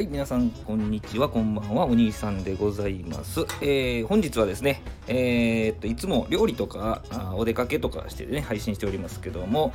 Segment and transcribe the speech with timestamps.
[0.00, 3.40] はい、皆さん、こんにちは、こんばんは、お兄さんでございます。
[3.60, 7.02] えー、本日はですね、えー、っと、いつも料理とか、
[7.34, 9.74] お出かけとかしてね、配信しておりますけども、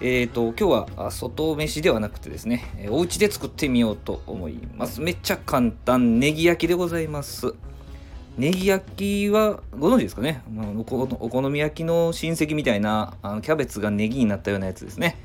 [0.00, 5.02] えー、っと、今日は外飯ではなくてですね、お家で作ってみようと思います。
[5.02, 7.52] めっちゃ簡単、ネギ焼きでございます。
[8.38, 10.42] ネギ焼きはご存知ですかね、
[10.78, 15.18] お好み焼きの親戚みたいなあのキャベツがネギになったようなやつですね。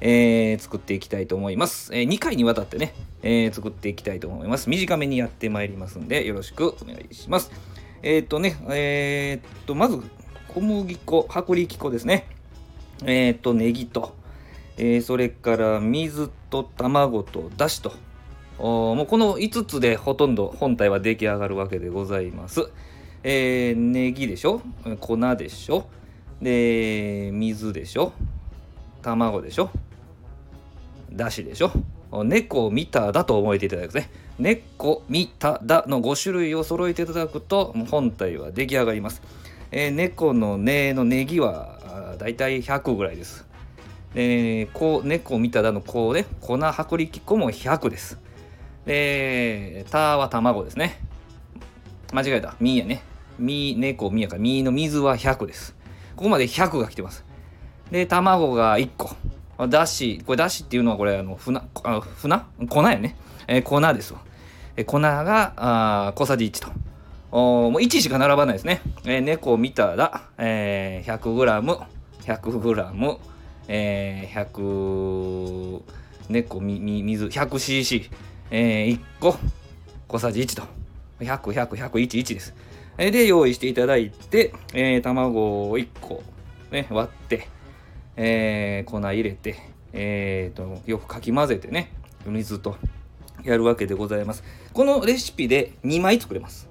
[0.00, 1.94] えー、作っていきたいと思います。
[1.94, 4.68] えー、2回にわたってね、えー、作っていきたいと思います。
[4.68, 7.50] 短めにやってまいりますんで、よろしくお願いします。
[8.02, 10.00] えっ、とね、えっと、まず、
[10.48, 12.26] 小麦粉、薄力粉ですね。
[13.04, 14.14] えっと、ネギと、
[14.78, 17.92] えそれから水と卵とだしと、
[18.58, 22.68] もうこの5つでほとんど本体は出来上がるわけでございます。
[23.22, 24.60] えー、ネギでしょ？
[25.00, 25.86] 粉でしょ？
[26.40, 28.12] で、水でしょ？
[29.06, 29.70] 卵でしょ？
[31.12, 31.70] だしでしょ？
[32.24, 39.22] 猫見ただと覚えていただくね猫見ただの5種類を揃えていただくと本体は出来上がります、
[39.70, 43.46] えー、猫のねのネギはだいたい100ぐらいです。
[44.14, 48.18] でこう猫見ただのこうね粉薄力粉も100です。
[48.86, 51.00] でたは卵ですね。
[52.12, 52.56] 間違えた。
[52.60, 53.02] みやね。
[53.38, 55.74] み猫みやかみの水は100です。
[56.14, 57.24] ここまで100が来てます。
[57.90, 59.16] で卵が1個
[59.68, 63.16] だし、これだしっていうのはこれ、あの、船、あ船粉やね。
[63.48, 64.20] えー、粉ですわ。
[64.76, 66.72] えー、粉があ小さじ1と。
[67.32, 68.82] おもう1しか並ばないですね。
[69.04, 71.86] えー、猫を見たら、えー、100g、
[72.22, 73.18] 100g、
[73.68, 75.82] えー、100、
[76.28, 78.10] 猫、み、み、水、100cc、
[78.50, 79.36] えー、1個、
[80.08, 80.62] 小さじ1と。
[81.20, 82.54] 100100111です。
[82.98, 86.22] え、で、用意していただいて、えー、卵を1個、
[86.70, 87.48] ね、割って、
[88.16, 89.56] えー、粉入れて、
[89.92, 91.92] えーと、よくかき混ぜてね
[92.26, 92.76] 水と
[93.44, 94.42] やるわけでございます。
[94.72, 96.68] このレシピで2枚作れます。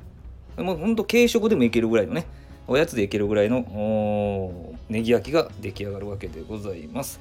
[0.57, 2.25] もうほんと軽食でもいけるぐらいのね
[2.67, 7.19] おやつでいけるぐらいのネギ焼きが出来上がるわけでございます。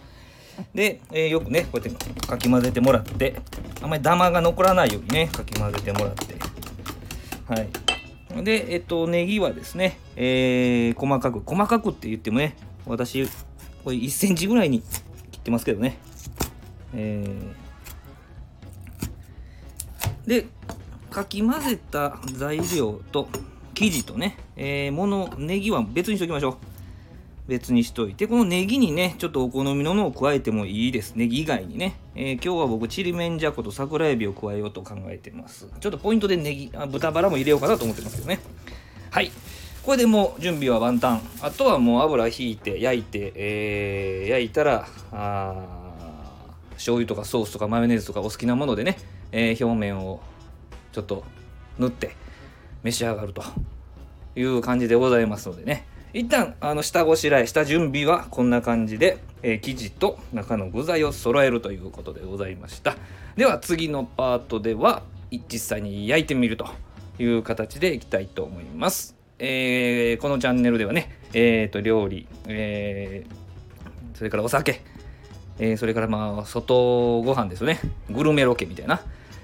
[0.74, 3.34] で、えー、よくねこうやってかき混ぜてもらって
[3.82, 6.36] あんまりダマが残らないようにねかき混ぜてもらって。
[7.46, 7.68] はい。
[8.42, 12.56] でえっとネギはですね、えー、細かく細かくって言ってもね
[12.86, 13.28] 私
[13.84, 14.80] これ1センチぐらいに
[15.30, 15.98] 切ってますけどね。
[16.94, 20.46] えー、で、
[21.10, 23.28] かき混ぜた材料と
[23.74, 26.56] 生地とね、えー、もの、ネギは別にしときましょう。
[27.46, 31.14] 別にしといて、このネギにね、ちょっとお好みのものを加えてもいいです。
[31.16, 31.96] ネギ以外にね。
[32.14, 35.68] えー、今日は僕、ちりめんじゃこと桜エビを加えようと考えてます。
[35.78, 38.40] ちょっとポイントでネギ、あ豚バラも入れようかなと思ってますけどね。
[39.10, 39.30] はい。
[39.84, 41.20] これでもう準備は万端。
[41.42, 45.54] あとはもう油ひいて焼いて、えー、焼いたらあ
[46.72, 48.96] 醤油とかソースとかマヨネーズとかお好きなものでね、
[49.30, 50.20] えー、表面を
[50.92, 51.22] ちょっと
[51.78, 52.16] 塗って
[52.82, 53.42] 召し上がると
[54.36, 55.86] いう感じでございますのでね。
[56.14, 62.96] 一旦あの下ごしらえした準備はこんな感じで、えー、生地と中の具材を揃えるということでございました。
[63.36, 66.68] では次のパートでは実際に焼いてみると
[67.18, 69.23] いう形でいきたいと思います。
[69.38, 74.80] えー、このチャンネルではね、えー、と料理、えー、それからお酒、
[75.58, 77.80] えー、それからまあ外ご飯ですね。
[78.10, 79.00] グルメロケみたいな、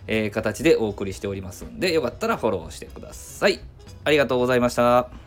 [0.07, 3.61] えー、形でお送りしておりますんでよかったらフォローしてください。
[4.05, 5.20] ありがとうございました。